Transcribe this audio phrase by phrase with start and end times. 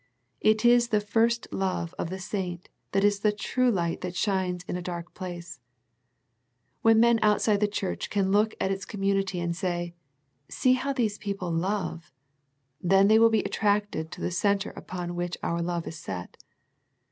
[0.39, 4.63] It is the first love of the saint that is the true light that shines
[4.63, 5.59] in a dark place.
[6.81, 9.93] When men outside the Church can look at its community and say"
[10.59, 12.11] see how these peo ple love"
[12.91, 16.37] then they will be attracted to the Centre upon which our love is set.